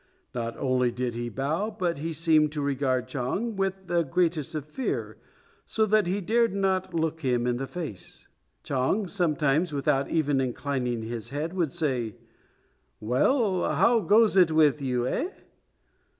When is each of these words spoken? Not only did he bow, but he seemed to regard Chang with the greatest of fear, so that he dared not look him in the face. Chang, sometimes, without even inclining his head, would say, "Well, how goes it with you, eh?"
Not 0.33 0.57
only 0.57 0.89
did 0.89 1.13
he 1.13 1.29
bow, 1.29 1.69
but 1.69 1.99
he 1.99 2.11
seemed 2.11 2.51
to 2.53 2.61
regard 2.63 3.07
Chang 3.07 3.55
with 3.55 3.85
the 3.85 4.01
greatest 4.01 4.55
of 4.55 4.65
fear, 4.65 5.17
so 5.63 5.85
that 5.85 6.07
he 6.07 6.21
dared 6.21 6.55
not 6.55 6.91
look 6.95 7.21
him 7.21 7.45
in 7.45 7.57
the 7.57 7.67
face. 7.67 8.27
Chang, 8.63 9.05
sometimes, 9.05 9.73
without 9.73 10.09
even 10.09 10.41
inclining 10.41 11.03
his 11.03 11.29
head, 11.29 11.53
would 11.53 11.71
say, 11.71 12.15
"Well, 12.99 13.73
how 13.75 13.99
goes 13.99 14.35
it 14.35 14.49
with 14.49 14.81
you, 14.81 15.05
eh?" 15.05 15.29